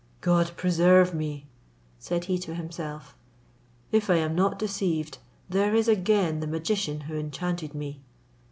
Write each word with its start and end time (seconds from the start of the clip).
"God 0.21 0.53
preserve 0.57 1.13
me," 1.13 1.45
said 1.99 2.25
he 2.25 2.39
to 2.39 2.55
himself; 2.55 3.15
"if 3.91 4.09
I 4.09 4.15
am 4.15 4.33
not 4.33 4.57
deceived, 4.57 5.19
there 5.47 5.75
is 5.75 5.87
again 5.87 6.39
the 6.39 6.47
magician 6.47 7.01
who 7.01 7.15
enchanted 7.15 7.75
me!" 7.75 8.01